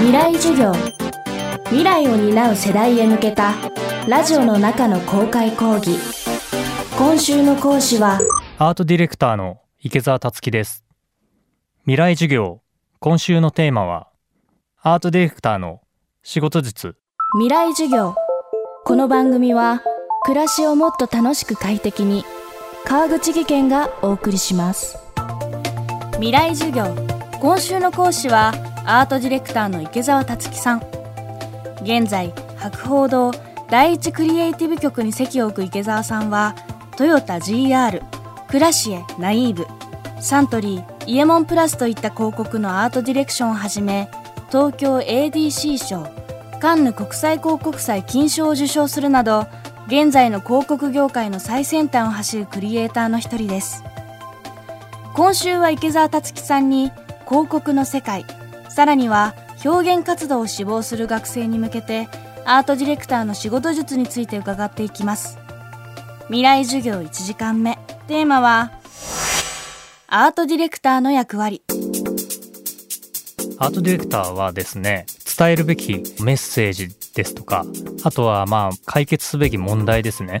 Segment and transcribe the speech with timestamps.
[0.00, 0.72] 未来授業。
[1.66, 3.52] 未来を担う世代へ向けた
[4.08, 5.98] ラジオの中の公開講義。
[6.96, 8.18] 今週の講師は
[8.56, 10.86] アートディレクターの池澤達樹です。
[11.82, 12.62] 未来授業
[12.98, 14.08] 今週のテーマは
[14.80, 15.82] アートディレクターの
[16.22, 16.96] 仕事術。
[17.34, 18.14] 未来授業。
[18.86, 19.82] この番組は
[20.22, 22.24] 暮らしをもっと楽しく快適に
[22.86, 24.96] 川口義賢がお送りします。
[26.14, 26.86] 未来授業。
[27.38, 28.54] 今週の講師は
[28.84, 30.82] アートディレクターの池澤達樹さん。
[31.82, 33.32] 現在博報堂
[33.70, 36.54] 第一クリエイティブ局に席を置く池澤さんは
[36.96, 38.02] トヨタ GR
[38.48, 39.66] クラシエナイーブ
[40.20, 44.10] サントリーイエモンプラスといった広告のアートディレクションをはじめ
[44.48, 46.06] 東京 ADC 賞
[46.60, 49.46] カンヌ国際広告祭金賞を受賞するなど
[49.86, 53.82] 現在の広告業界の最先端を走るクリエイターの一人です。
[55.14, 56.92] 今週は池澤達樹さんに
[57.28, 58.24] 広告の世界
[58.80, 62.08] さらには表現活動を志望する学生に向けて
[62.46, 65.36] アートディレクターの仕事術について伺っていきます。
[66.28, 67.78] 未来授業1時間目。
[68.08, 68.72] テーマは
[70.06, 71.62] アートディレクターの役割。
[73.58, 75.04] アートディレクターはですね
[75.38, 77.66] 伝えるべきメッセージですとか
[78.02, 80.38] あとはまあ解決すべき問題ですね。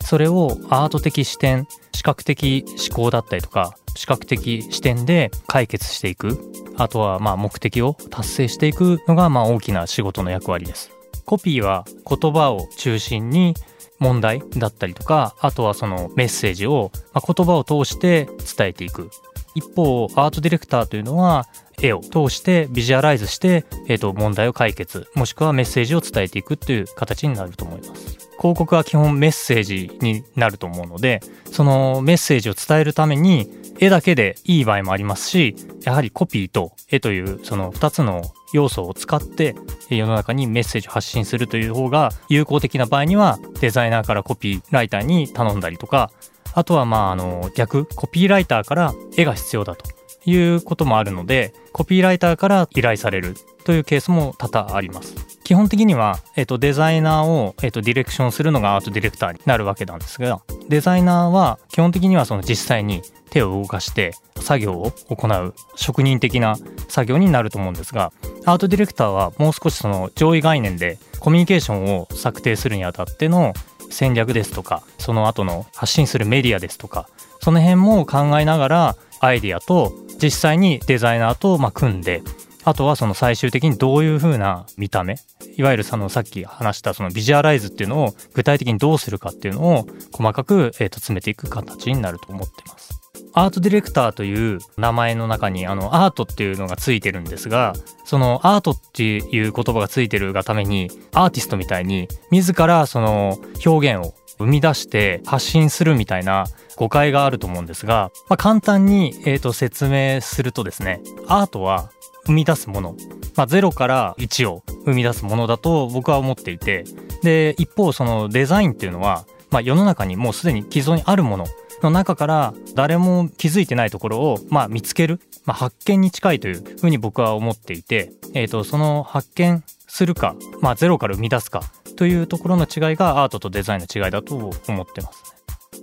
[0.00, 6.38] それをアート的視点視覚的思考だったりとか視覚的視点で解決していく。
[6.76, 10.90] あとはまあ目的を達成していくのがまあ大きな仕事の役割です。
[11.24, 13.54] コピーは言葉を中心に
[13.98, 19.10] 問題だったりとかあとはそのメッセージを、まあ、言葉を通して伝えていく。
[19.54, 21.46] 一方アートディレクターというのは
[21.82, 28.22] 絵を通してビジュアライズして、えー、と問題を解決もしくはメッセージを伝えていくという形になると思います。
[28.42, 38.22] 広告は基本メッセージになると思うのでそのメッセージを伝えるために絵だけでいい場合もありますしやはりコピーと絵というその2つの
[38.52, 39.54] 要素を使って
[39.90, 46.10] 世の中にメッセージを発信するという方が有効的な場合にはデザイナーからコピーライターに頼んだりとか
[46.54, 50.01] あとはまああの逆コピーライターから絵が必要だと。
[50.24, 53.34] いうこともあるのでコピーライターから依頼される
[53.64, 55.14] というケースも多々あります。
[55.44, 66.56] 基本的には、えっと、デザイナーを、えっと、ディレクションするのがアートディレクターになるわけなんですがデザイナーは基本的にはその実際に手を動かして作業を行う職人的な
[66.88, 68.12] 作業になると思うんですが
[68.44, 73.54] アートディレクターはもう少しその上位概念でコミュニケーションを策定するにあたっての
[73.90, 77.08] 戦略ですとかその後の発信するメディアですとか
[77.40, 82.22] その辺も考えながらアイディアと実際にデザイナーとま組んで
[82.64, 85.16] あとはその最終的にどういう風な見た目
[85.56, 93.00] いわゆるそのさっき話したそのビジュアライズっていうのを具体的にどうするかっていうのを細かく、えと詰めていく形になると思ってます。
[93.34, 97.72] アートディレクターという名前の中にあのアートっていうのがついてるんですが
[98.04, 111.90] そのアートっていう言葉がついてるがためにアーティストみたいに自らその表現を生み出して発信するみたいな誤解があると思うんですが、まあ、簡単に、えー、と説明するとですねアートは
[112.26, 112.96] 生み出すもの、
[113.36, 116.84] まあ、0から1を生み出すものだと僕は思っていて
[117.22, 121.46] で一方そのデザインっていうのは、まあ、世の中にもうすでに既存にあるもの
[121.82, 131.62] の中から誰も気づいてないところを、まあ、見つける、まあ、発見に近いというふうに僕は思っていて、えー、とその発見するか、まあ、ゼロから生み出すか
[131.96, 135.34] というところの違いがアートとデザインの違いだと思ってます、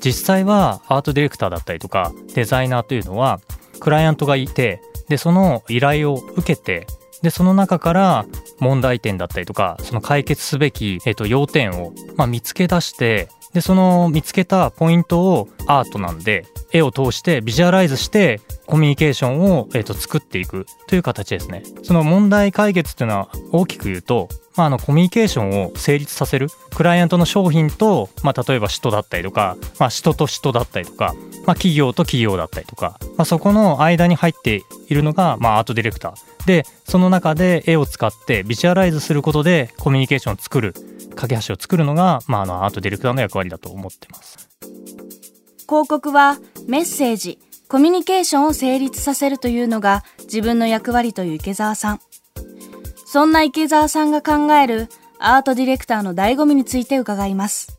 [0.00, 3.40] 実際はアートディレクターだったりとかデザイナーというのは
[3.80, 6.86] クライアントがいてでその依頼を受けて
[7.22, 8.26] でその中から
[8.58, 21.62] 問題点だったりとかその解決すべき、えー、と要点を、まあ、見つけ出してでその見つけたポイントをアートなんで絵を通してビジュアライズしてコミュニケーションを、えー、と作っていくという形ですね。
[21.82, 40.74] その問題解決っていうのは大きく言うと、まあ、あのコミュニケーションを成立させるクライアントの商品と、まあ、例えば人だったりとか、まあ、人と人だったりとか、まあ、企業と企業だったりとか、まあ、そこの間に入っているのが、まあ、アートディレクターでその中で絵を使ってビジュアライズすることでコミュニケーションを作る
[41.14, 44.48] 架け橋を作るのが、まあ、あのアートディレクターの役割だと思ってます。
[45.68, 46.38] 広告は
[46.68, 52.00] メッセージ、コミュニケーションを成立させるというのが自分の役割という池澤さん。
[53.16, 57.78] そんな池澤さんが考えるアートディレクターの醍醐味について伺います。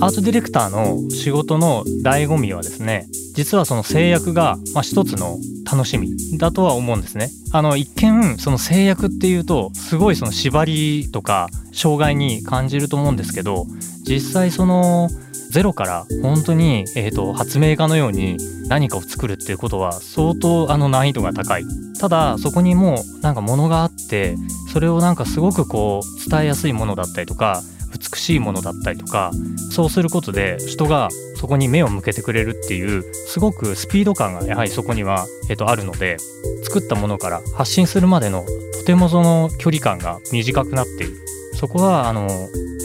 [0.00, 5.36] アートディレクターの仕事の醍醐味はですね実はその制約が、まあ、一つの
[5.70, 7.28] 楽しみだとは思うんですね。
[7.52, 13.66] あの一見その制約っていうとすごいその縛りとか障害に感じると思うんですけど
[14.08, 15.10] 実際その
[15.50, 18.38] ゼロから本当に、えーと、発明家のように
[18.72, 21.64] 何かを作るっていうことは相当あの難易度が高い。
[22.00, 24.34] ただそこにもうなんかものがあって
[24.72, 29.30] それをなんかすごくこう伝えやすいものだったりとか美しいものだったりとか
[29.70, 36.16] そうすることで人がそこに目を向けてくれるっていうすごくスピード感がやはりそこには、えっと、あるので
[36.64, 41.18] 作ったものから発信するまでのとてもその距離感が短くなっている。
[41.60, 42.26] そこはあの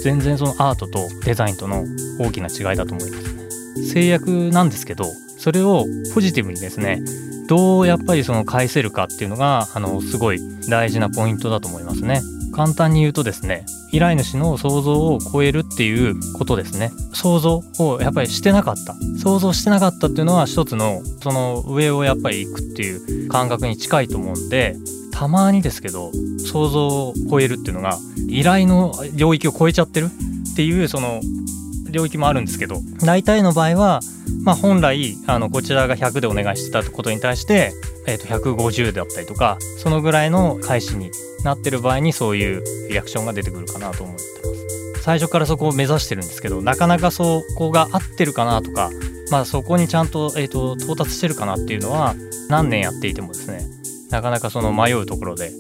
[0.04, 1.86] 全然そのアートとデザインとの
[2.20, 3.34] 大きな違いだと思います。
[3.34, 3.48] ね
[3.94, 5.06] 制約なんですけど
[5.48, 7.02] それをポジティブにですね
[7.48, 12.22] どうやっぱりその返せるかっていうのがあのすごい大事なポイントだと思いますね。
[12.52, 16.92] 簡単に言うとですね依頼主の想像を超えるっていうことですね。
[17.14, 18.94] 想像をやっぱりしてなかった。
[19.24, 24.76] 想像してなかったっていうのは一つのその上をやっぱり行くっていう感覚に近いと思うんで
[25.14, 26.12] たまにですけど
[26.52, 27.98] 想像を超えるっていうのが
[28.28, 30.10] 依頼の領域を超えちゃってる
[30.52, 31.22] っていうその
[31.90, 34.02] 領域もあるんですけど大体の場合は、
[34.48, 37.74] まあ、本来あのこちらが100でお願いしてたことに対して、
[38.08, 41.12] えー、と150だったりとかそのぐらいの返しに
[41.44, 45.02] なってる場合にそういうリアクションが出てくるかなと思ってます。
[45.04, 48.90] 最初からそこを目指してるんですけどなかなかそこが合ってるかなとか、
[49.32, 52.16] まあ、そこにちゃんと,、えーと、到達してるかなっていうのは
[52.48, 53.68] 何年やっていてもですね
[54.12, 55.52] なかなかその迷うところで、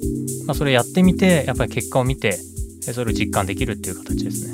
[0.45, 2.39] まあ、それやってみてやっぱり結果を見て
[2.81, 4.53] それを実感できるっていう形ですね。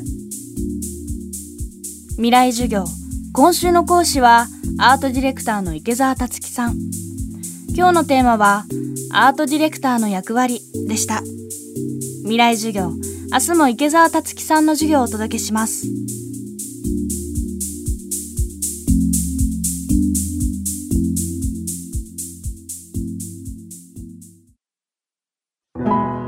[2.16, 3.03] 未来授業。
[3.36, 4.46] 今週の講師は
[4.78, 6.78] アートディレクターの池澤達樹さん。
[7.76, 8.66] 今日のテーマは
[9.12, 11.24] アートディレクターの役割でした。
[12.22, 12.92] 未来授業
[13.32, 15.88] 明日も池澤達樹さんの授業をお届けします。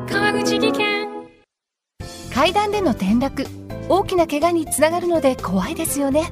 [0.10, 1.08] 川口技研。
[2.34, 3.46] 階段での転落
[3.90, 6.32] 大きな怪我につながるので怖いですよね